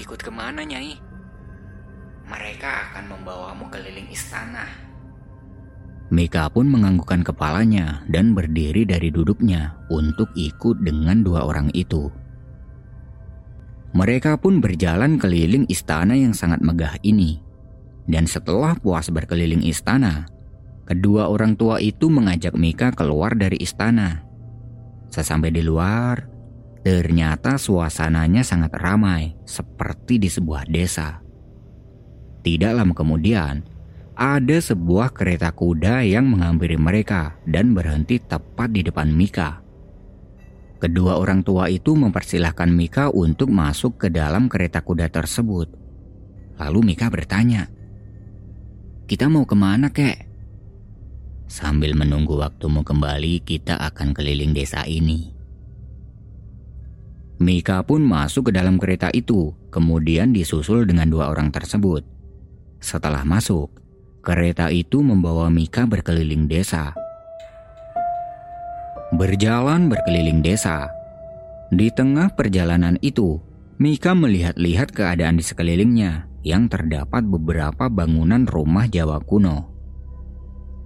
[0.00, 1.13] Ikut ke mana, Nyai?
[2.28, 4.84] Mereka akan membawamu keliling istana.
[6.12, 12.12] Mika pun menganggukkan kepalanya dan berdiri dari duduknya untuk ikut dengan dua orang itu.
[13.96, 17.40] Mereka pun berjalan keliling istana yang sangat megah ini.
[18.04, 20.28] Dan setelah puas berkeliling istana,
[20.84, 24.20] kedua orang tua itu mengajak Mika keluar dari istana.
[25.08, 26.20] Sesampai di luar,
[26.84, 31.23] ternyata suasananya sangat ramai seperti di sebuah desa.
[32.44, 33.64] Tidak lama kemudian,
[34.14, 39.64] ada sebuah kereta kuda yang menghampiri mereka dan berhenti tepat di depan Mika.
[40.76, 45.72] Kedua orang tua itu mempersilahkan Mika untuk masuk ke dalam kereta kuda tersebut.
[46.60, 47.72] Lalu Mika bertanya,
[49.08, 50.28] "Kita mau ke mana, kek?"
[51.48, 55.32] Sambil menunggu waktumu kembali, kita akan keliling desa ini.
[57.42, 62.13] Mika pun masuk ke dalam kereta itu, kemudian disusul dengan dua orang tersebut.
[62.84, 63.72] Setelah masuk,
[64.20, 66.92] kereta itu membawa Mika berkeliling desa.
[69.16, 70.92] Berjalan berkeliling desa.
[71.72, 73.40] Di tengah perjalanan itu,
[73.80, 79.72] Mika melihat-lihat keadaan di sekelilingnya yang terdapat beberapa bangunan rumah Jawa kuno.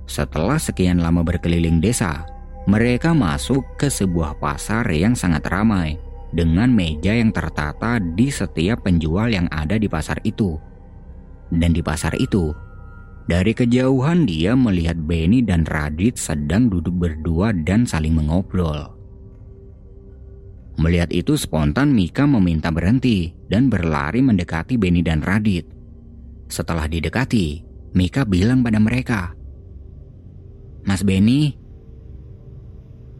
[0.06, 2.30] Setelah sekian lama berkeliling desa,
[2.70, 5.98] mereka masuk ke sebuah pasar yang sangat ramai
[6.30, 10.68] dengan meja yang tertata di setiap penjual yang ada di pasar itu.
[11.48, 12.52] Dan di pasar itu,
[13.28, 18.96] dari kejauhan dia melihat Benny dan Radit sedang duduk berdua dan saling mengobrol.
[20.78, 25.66] Melihat itu spontan Mika meminta berhenti dan berlari mendekati Benny dan Radit.
[26.48, 29.37] Setelah didekati, Mika bilang pada mereka,
[30.88, 31.52] Mas Benny.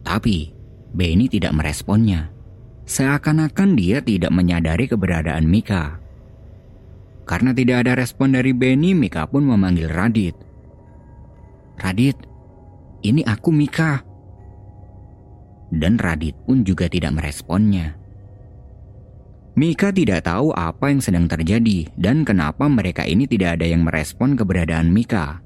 [0.01, 0.49] Tapi
[0.89, 2.33] Benny tidak meresponnya.
[2.89, 6.01] Seakan-akan dia tidak menyadari keberadaan Mika.
[7.29, 10.33] Karena tidak ada respon dari Benny, Mika pun memanggil Radit.
[11.77, 12.17] Radit,
[13.05, 14.01] ini aku Mika.
[15.69, 17.93] Dan Radit pun juga tidak meresponnya.
[19.53, 24.33] Mika tidak tahu apa yang sedang terjadi dan kenapa mereka ini tidak ada yang merespon
[24.33, 25.37] keberadaan Mika.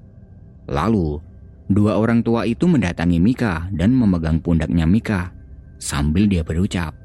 [0.71, 1.19] Lalu,
[1.67, 5.35] dua orang tua itu mendatangi Mika dan memegang pundaknya Mika
[5.83, 6.95] sambil dia berucap.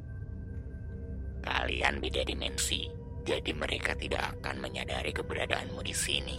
[1.42, 2.87] Kalian beda dimensi
[3.28, 6.38] jadi mereka tidak akan menyadari keberadaanmu di sini.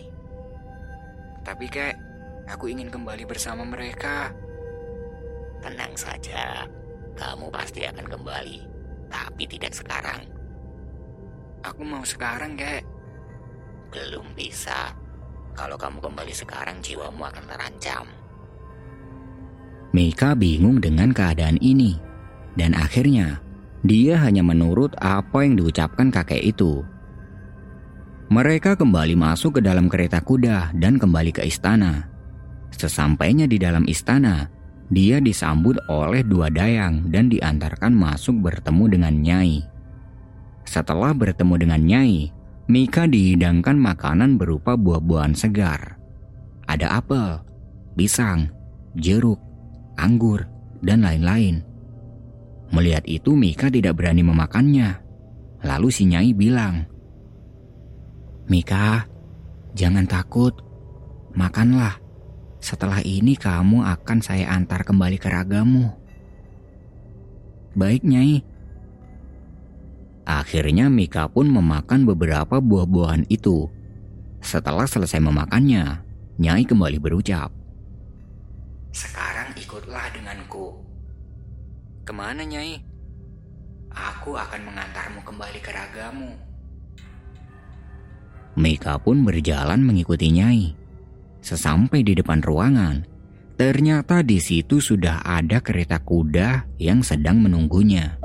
[1.45, 1.93] Tapi kek,
[2.49, 4.33] aku ingin kembali bersama mereka.
[5.61, 6.65] Tenang saja,
[7.13, 8.59] kamu pasti akan kembali,
[9.05, 10.25] tapi tidak sekarang.
[11.61, 12.81] Aku mau sekarang, kek.
[13.93, 14.89] Belum bisa.
[15.53, 18.05] Kalau kamu kembali sekarang, jiwamu akan terancam.
[19.93, 21.97] Mika bingung dengan keadaan ini,
[22.57, 23.41] dan akhirnya
[23.85, 26.83] dia hanya menurut apa yang diucapkan kakek itu.
[28.29, 32.05] Mereka kembali masuk ke dalam kereta kuda dan kembali ke istana.
[32.69, 34.45] Sesampainya di dalam istana,
[34.89, 39.65] dia disambut oleh dua dayang dan diantarkan masuk bertemu dengan Nyai.
[40.65, 42.29] Setelah bertemu dengan Nyai,
[42.69, 45.97] Mika dihidangkan makanan berupa buah-buahan segar.
[46.69, 47.41] Ada apel,
[47.97, 48.53] pisang,
[48.93, 49.41] jeruk,
[49.97, 50.45] anggur,
[50.85, 51.65] dan lain-lain.
[52.69, 55.01] Melihat itu Mika tidak berani memakannya.
[55.65, 56.85] Lalu si Nyai bilang,
[58.49, 59.05] Mika,
[59.77, 60.57] jangan takut,
[61.37, 61.97] makanlah.
[62.59, 65.93] Setelah ini kamu akan saya antar kembali ke ragamu.
[67.77, 68.41] Baik, Nyai.
[70.29, 73.65] Akhirnya Mika pun memakan beberapa buah-buahan itu.
[74.41, 76.05] Setelah selesai memakannya,
[76.39, 77.49] Nyai kembali berucap.
[78.93, 80.88] Sekarang ikutlah denganku.
[82.09, 82.73] Ke mana, Nyai?
[83.93, 86.33] Aku akan mengantarmu kembali ke ragamu.
[88.57, 90.73] Mika pun berjalan mengikuti Nyai.
[91.45, 93.05] Sesampai di depan ruangan,
[93.61, 98.17] ternyata di situ sudah ada kereta kuda yang sedang menunggunya.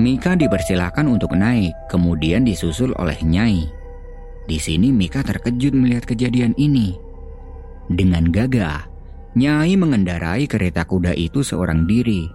[0.00, 3.68] Mika dipersilakan untuk naik, kemudian disusul oleh Nyai.
[4.48, 6.96] Di sini Mika terkejut melihat kejadian ini.
[7.92, 8.88] Dengan gagah,
[9.36, 12.30] Nyai mengendarai kereta kuda itu seorang diri.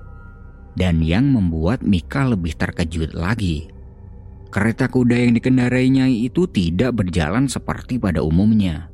[0.77, 3.73] Dan yang membuat Mika lebih terkejut lagi
[4.53, 8.93] Kereta kuda yang dikendarai Nyai itu tidak berjalan seperti pada umumnya.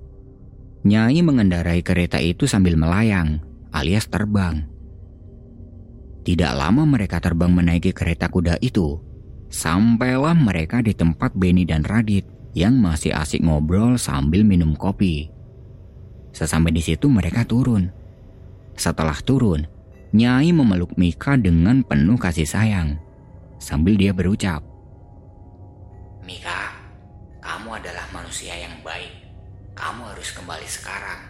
[0.88, 3.44] Nyai mengendarai kereta itu sambil melayang,
[3.76, 4.64] alias terbang.
[6.24, 9.04] Tidak lama mereka terbang menaiki kereta kuda itu,
[9.52, 12.24] sampailah mereka di tempat Benny dan Radit
[12.56, 15.28] yang masih asik ngobrol sambil minum kopi.
[16.32, 17.90] Sesampai di situ mereka turun.
[18.80, 19.68] Setelah turun,
[20.10, 22.98] Nyai memeluk Mika dengan penuh kasih sayang,
[23.62, 24.66] sambil dia berucap,
[26.26, 26.74] Mika,
[27.42, 29.10] kamu adalah manusia yang baik.
[29.78, 31.22] Kamu harus kembali sekarang.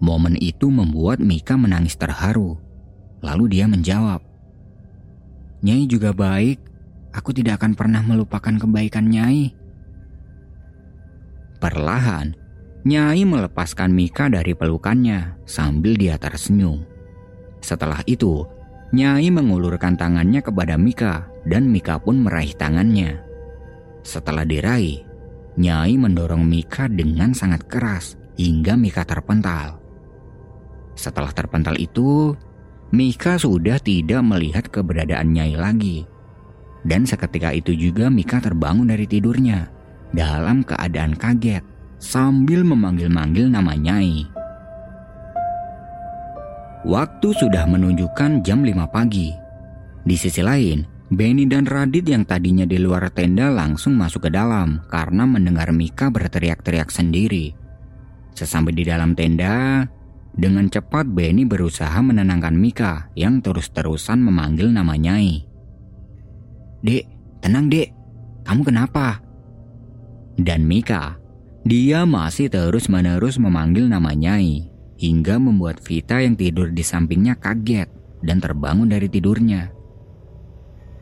[0.00, 2.56] Momen itu membuat Mika menangis terharu.
[3.20, 4.20] Lalu dia menjawab,
[5.62, 6.58] Nyai juga baik.
[7.14, 9.54] Aku tidak akan pernah melupakan kebaikan Nyai.
[11.62, 12.34] Perlahan,
[12.82, 16.82] Nyai melepaskan Mika dari pelukannya sambil dia tersenyum.
[17.62, 18.42] Setelah itu,
[18.90, 23.22] Nyai mengulurkan tangannya kepada Mika dan Mika pun meraih tangannya.
[24.02, 24.98] Setelah diraih,
[25.62, 29.78] Nyai mendorong Mika dengan sangat keras hingga Mika terpental.
[30.98, 32.34] Setelah terpental itu,
[32.90, 36.02] Mika sudah tidak melihat keberadaan Nyai lagi.
[36.82, 39.70] Dan seketika itu juga Mika terbangun dari tidurnya
[40.10, 41.71] dalam keadaan kaget
[42.02, 44.26] sambil memanggil-manggil nama Nyai.
[46.82, 49.30] Waktu sudah menunjukkan jam 5 pagi.
[50.02, 50.82] Di sisi lain,
[51.14, 56.10] Benny dan Radit yang tadinya di luar tenda langsung masuk ke dalam karena mendengar Mika
[56.10, 57.54] berteriak-teriak sendiri.
[58.34, 59.86] Sesampai di dalam tenda,
[60.34, 65.46] dengan cepat Benny berusaha menenangkan Mika yang terus-terusan memanggil nama Nyai.
[66.82, 67.04] Dek,
[67.38, 67.94] tenang dek,
[68.42, 69.22] kamu kenapa?
[70.34, 71.21] Dan Mika,
[71.62, 74.66] dia masih terus-menerus memanggil nama Nyai
[74.98, 77.86] hingga membuat Vita yang tidur di sampingnya kaget
[78.22, 79.70] dan terbangun dari tidurnya.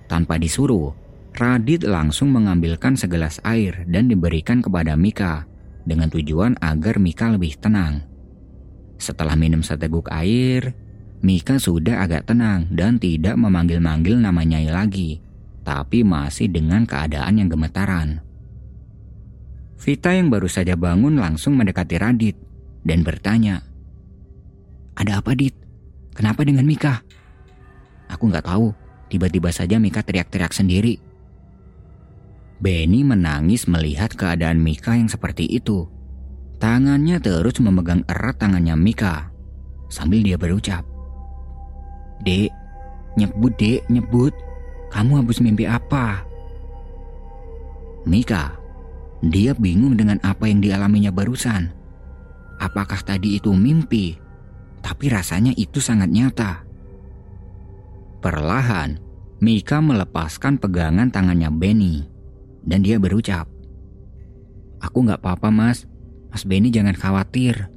[0.09, 0.93] Tanpa disuruh,
[1.31, 5.49] Radit langsung mengambilkan segelas air dan diberikan kepada Mika
[5.87, 8.05] dengan tujuan agar Mika lebih tenang.
[9.01, 10.77] Setelah minum seteguk air,
[11.25, 15.25] Mika sudah agak tenang dan tidak memanggil-manggil nama Nyai lagi,
[15.65, 18.30] tapi masih dengan keadaan yang gemetaran.
[19.81, 22.37] Vita yang baru saja bangun langsung mendekati Radit
[22.85, 23.65] dan bertanya,
[24.93, 25.57] Ada apa Dit?
[26.13, 27.01] Kenapa dengan Mika?
[28.13, 28.77] Aku nggak tahu,
[29.11, 31.03] Tiba-tiba saja Mika teriak-teriak sendiri.
[32.63, 35.91] Benny menangis melihat keadaan Mika yang seperti itu.
[36.63, 39.35] Tangannya terus memegang erat tangannya Mika.
[39.91, 40.87] Sambil dia berucap.
[42.23, 42.55] Dek,
[43.19, 44.31] nyebut dek, nyebut.
[44.95, 46.23] Kamu habis mimpi apa?
[48.07, 48.55] Mika,
[49.21, 51.73] dia bingung dengan apa yang dialaminya barusan.
[52.61, 54.17] Apakah tadi itu mimpi?
[54.81, 56.65] Tapi rasanya itu sangat nyata.
[58.21, 59.01] Perlahan,
[59.41, 62.05] Mika melepaskan pegangan tangannya Benny
[62.65, 63.49] dan dia berucap,
[64.81, 65.85] Aku gak apa-apa mas,
[66.33, 67.69] mas Benny jangan khawatir.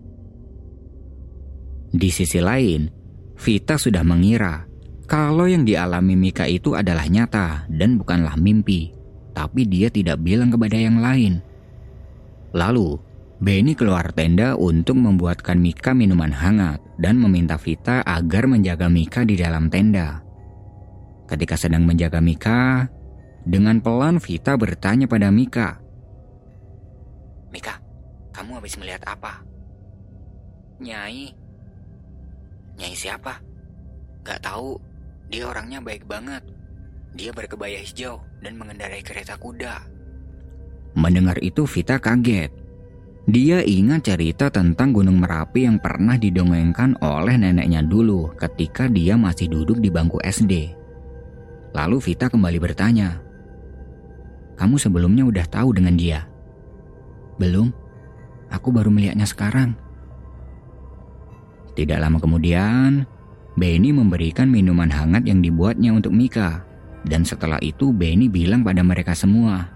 [1.92, 2.88] Di sisi lain,
[3.36, 4.68] Vita sudah mengira
[5.04, 8.96] kalau yang dialami Mika itu adalah nyata dan bukanlah mimpi,
[9.34, 11.42] tapi dia tidak bilang kepada yang lain.
[12.54, 13.02] Lalu,
[13.44, 19.36] Benny keluar tenda untuk membuatkan Mika minuman hangat dan meminta Vita agar menjaga Mika di
[19.36, 20.24] dalam tenda.
[21.28, 22.88] Ketika sedang menjaga Mika,
[23.44, 25.82] dengan pelan Vita bertanya pada Mika.
[27.52, 27.84] Mika,
[28.32, 29.44] kamu habis melihat apa?
[30.80, 31.36] Nyai,
[32.78, 33.38] Nyai siapa?
[34.26, 34.80] Gak tahu.
[35.30, 36.42] Dia orangnya baik banget.
[37.14, 39.86] Dia berkebaya hijau dan mengendarai kereta kuda.
[40.98, 42.50] Mendengar itu Vita kaget.
[43.24, 49.48] Dia ingat cerita tentang Gunung Merapi yang pernah didongengkan oleh neneknya dulu ketika dia masih
[49.48, 50.76] duduk di bangku SD.
[51.72, 53.18] Lalu Vita kembali bertanya,
[54.60, 56.28] "Kamu sebelumnya udah tahu dengan dia?"
[57.40, 57.72] "Belum.
[58.52, 59.74] Aku baru melihatnya sekarang."
[61.74, 63.08] Tidak lama kemudian,
[63.58, 66.73] Benny memberikan minuman hangat yang dibuatnya untuk Mika.
[67.04, 69.68] Dan setelah itu Benny bilang pada mereka semua.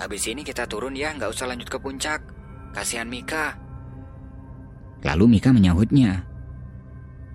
[0.00, 2.24] Habis ini kita turun ya, nggak usah lanjut ke puncak.
[2.72, 3.58] Kasihan Mika.
[5.04, 6.24] Lalu Mika menyahutnya.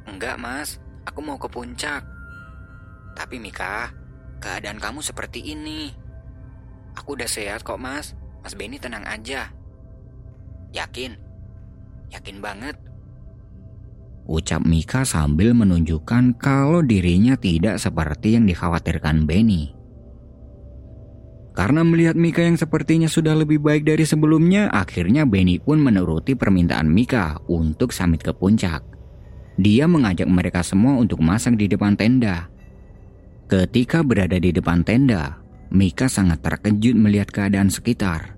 [0.09, 2.01] Enggak mas, aku mau ke puncak.
[3.13, 3.93] Tapi Mika,
[4.41, 5.93] keadaan kamu seperti ini.
[6.97, 9.53] Aku udah sehat kok mas, mas Benny tenang aja.
[10.73, 11.13] Yakin?
[12.09, 12.77] Yakin banget
[14.25, 19.77] Ucap Mika sambil menunjukkan kalau dirinya tidak seperti yang dikhawatirkan Benny.
[21.55, 26.89] Karena melihat Mika yang sepertinya sudah lebih baik dari sebelumnya, akhirnya Benny pun menuruti permintaan
[26.89, 28.83] Mika untuk samit ke puncak.
[29.55, 32.51] Dia mengajak mereka semua untuk masak di depan tenda.
[33.47, 35.39] Ketika berada di depan tenda,
[35.71, 38.34] Mika sangat terkejut melihat keadaan sekitar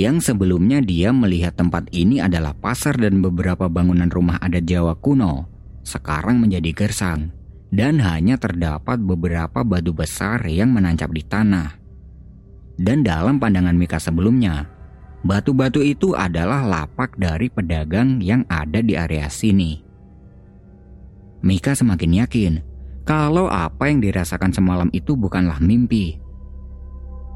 [0.00, 5.44] yang sebelumnya dia melihat tempat ini adalah pasar dan beberapa bangunan rumah adat Jawa kuno,
[5.84, 7.28] sekarang menjadi gersang
[7.68, 11.76] dan hanya terdapat beberapa batu besar yang menancap di tanah.
[12.80, 14.64] Dan dalam pandangan Mika sebelumnya,
[15.20, 19.84] batu-batu itu adalah lapak dari pedagang yang ada di area sini.
[21.44, 22.52] Mika semakin yakin
[23.04, 26.16] kalau apa yang dirasakan semalam itu bukanlah mimpi.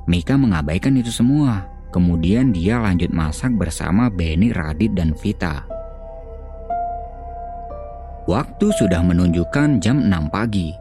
[0.09, 5.63] Mika mengabaikan itu semua Kemudian dia lanjut masak bersama Benny, Radit, dan Vita.
[8.27, 10.75] Waktu sudah menunjukkan jam 6 pagi.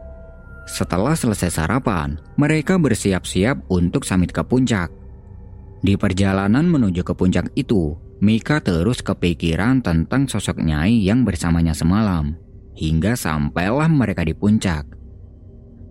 [0.66, 4.90] Setelah selesai sarapan, mereka bersiap-siap untuk samit ke puncak.
[5.86, 12.34] Di perjalanan menuju ke puncak itu, Mika terus kepikiran tentang sosok Nyai yang bersamanya semalam,
[12.74, 14.82] hingga sampailah mereka di puncak.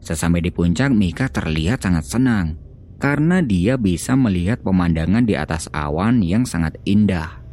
[0.03, 2.62] Sesampai di puncak, Mika terlihat sangat senang
[3.03, 7.43] karena dia bisa melihat pemandangan di atas awan yang sangat indah.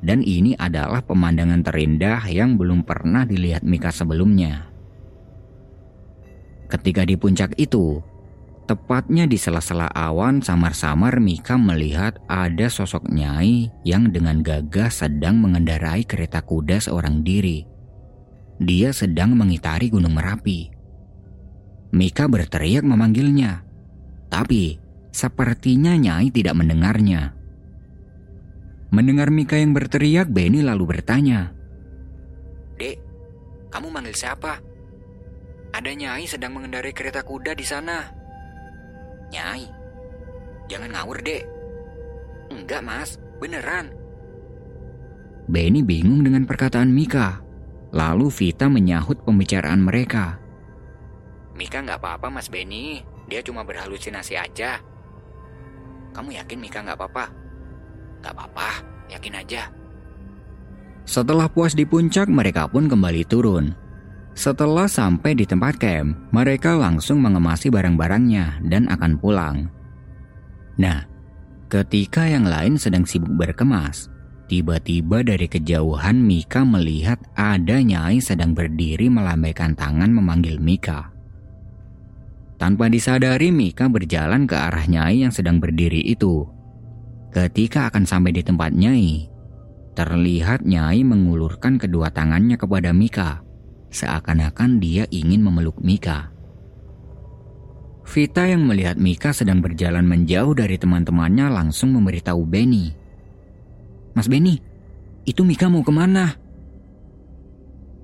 [0.00, 4.72] Dan ini adalah pemandangan terindah yang belum pernah dilihat Mika sebelumnya.
[6.72, 8.00] Ketika di puncak itu,
[8.64, 16.08] tepatnya di sela-sela awan samar-samar Mika melihat ada sosok Nyai yang dengan gagah sedang mengendarai
[16.08, 17.68] kereta kuda seorang diri.
[18.56, 20.72] Dia sedang mengitari Gunung Merapi.
[21.92, 23.64] Mika berteriak memanggilnya,
[24.32, 24.83] tapi
[25.14, 27.30] Sepertinya Nyai tidak mendengarnya.
[28.90, 31.54] Mendengar Mika yang berteriak, Benny lalu bertanya.
[32.74, 32.98] Dek,
[33.70, 34.58] kamu manggil siapa?
[35.70, 38.10] Ada Nyai sedang mengendarai kereta kuda di sana.
[39.30, 39.70] Nyai,
[40.66, 41.46] jangan ngawur dek.
[42.50, 43.94] Enggak mas, beneran.
[45.46, 47.38] Benny bingung dengan perkataan Mika.
[47.94, 50.42] Lalu Vita menyahut pembicaraan mereka.
[51.54, 52.98] Mika nggak apa-apa mas Benny,
[53.30, 54.82] dia cuma berhalusinasi aja.
[56.14, 57.26] Kamu yakin Mika nggak apa-apa?
[58.22, 58.68] Nggak apa-apa,
[59.10, 59.62] yakin aja.
[61.04, 63.76] Setelah puas di puncak, mereka pun kembali turun.
[64.34, 69.70] Setelah sampai di tempat camp, mereka langsung mengemasi barang-barangnya dan akan pulang.
[70.74, 71.06] Nah,
[71.70, 74.10] ketika yang lain sedang sibuk berkemas,
[74.50, 81.13] tiba-tiba dari kejauhan Mika melihat ada Nyai sedang berdiri melambaikan tangan memanggil Mika.
[82.64, 86.48] Tanpa disadari Mika berjalan ke arah Nyai yang sedang berdiri itu.
[87.28, 89.28] Ketika akan sampai di tempat Nyai,
[89.92, 93.44] terlihat Nyai mengulurkan kedua tangannya kepada Mika,
[93.92, 96.32] seakan-akan dia ingin memeluk Mika.
[98.08, 102.96] Vita yang melihat Mika sedang berjalan menjauh dari teman-temannya langsung memberitahu Benny.
[104.16, 104.56] Mas Benny,
[105.28, 106.32] itu Mika mau ke mana?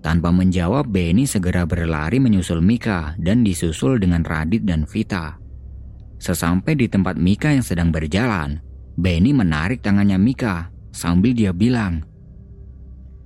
[0.01, 5.37] Tanpa menjawab, Benny segera berlari menyusul Mika dan disusul dengan Radit dan Vita.
[6.17, 8.65] Sesampai di tempat Mika yang sedang berjalan,
[8.97, 12.01] Benny menarik tangannya Mika sambil dia bilang,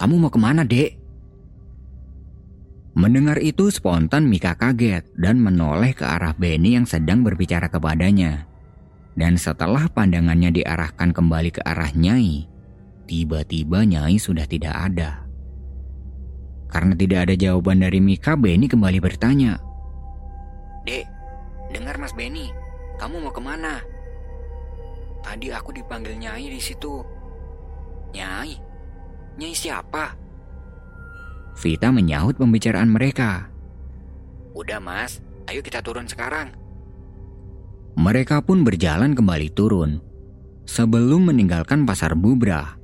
[0.02, 0.98] Kamu mau ke mana dek?
[2.94, 8.46] Mendengar itu spontan Mika kaget dan menoleh ke arah Benny yang sedang berbicara kepadanya.
[9.14, 12.46] Dan setelah pandangannya diarahkan kembali ke arah Nyai,
[13.06, 15.23] tiba-tiba Nyai sudah tidak ada.
[16.74, 19.62] Karena tidak ada jawaban dari Mika, Benny kembali bertanya.
[20.82, 21.06] Dek,
[21.70, 22.50] dengar Mas Benny,
[22.98, 23.78] kamu mau ke mana?
[25.22, 26.98] Tadi aku dipanggil Nyai di situ.
[28.10, 28.58] Nyai?
[29.38, 30.18] Nyai siapa?
[31.54, 33.46] Vita menyahut pembicaraan mereka.
[34.58, 36.50] Udah mas, ayo kita turun sekarang.
[37.94, 40.02] Mereka pun berjalan kembali turun.
[40.66, 42.74] Sebelum meninggalkan pasar Bubra,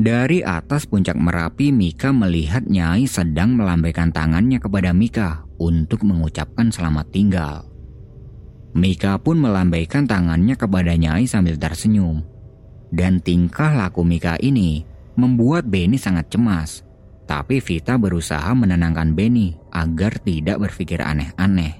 [0.00, 7.06] dari atas puncak Merapi Mika melihat Nyai sedang melambaikan tangannya kepada Mika untuk mengucapkan selamat
[7.12, 7.68] tinggal.
[8.72, 12.24] Mika pun melambaikan tangannya kepada Nyai sambil tersenyum.
[12.88, 14.88] Dan tingkah laku Mika ini
[15.20, 16.80] membuat Benny sangat cemas.
[17.28, 21.76] Tapi Vita berusaha menenangkan Benny agar tidak berpikir aneh-aneh.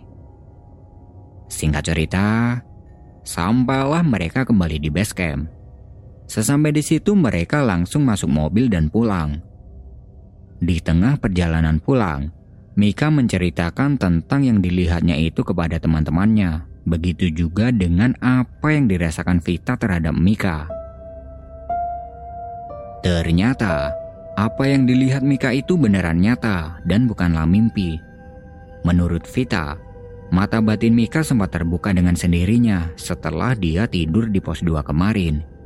[1.50, 2.60] Singkat cerita,
[3.24, 5.59] sampailah mereka kembali di base camp.
[6.30, 9.42] Sesampai di situ mereka langsung masuk mobil dan pulang.
[10.62, 12.30] Di tengah perjalanan pulang,
[12.78, 16.70] Mika menceritakan tentang yang dilihatnya itu kepada teman-temannya.
[16.86, 20.70] Begitu juga dengan apa yang dirasakan Vita terhadap Mika.
[23.02, 23.90] Ternyata,
[24.38, 27.98] apa yang dilihat Mika itu beneran nyata dan bukanlah mimpi.
[28.86, 29.74] Menurut Vita,
[30.30, 35.58] mata batin Mika sempat terbuka dengan sendirinya setelah dia tidur di pos 2 kemarin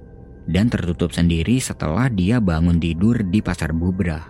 [0.45, 4.21] dan tertutup sendiri setelah dia bangun tidur di pasar Bubra.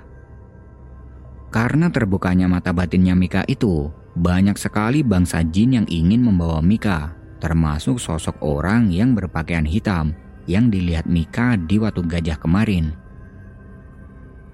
[1.54, 3.86] Karena terbukanya mata batinnya Mika itu,
[4.18, 10.14] banyak sekali bangsa jin yang ingin membawa Mika, termasuk sosok orang yang berpakaian hitam
[10.50, 12.94] yang dilihat Mika di Watu Gajah kemarin.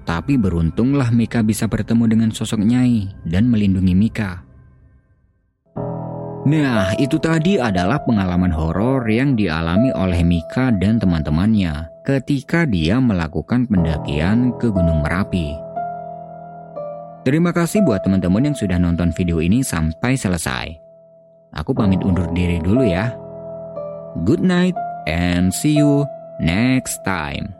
[0.04, 4.49] Tapi beruntunglah Mika bisa bertemu dengan sosok Nyai dan melindungi Mika.
[6.40, 13.68] Nah, itu tadi adalah pengalaman horor yang dialami oleh Mika dan teman-temannya ketika dia melakukan
[13.68, 15.52] pendakian ke Gunung Merapi.
[17.28, 20.72] Terima kasih buat teman-teman yang sudah nonton video ini sampai selesai.
[21.52, 23.12] Aku pamit undur diri dulu ya.
[24.24, 24.74] Good night
[25.04, 26.08] and see you
[26.40, 27.59] next time.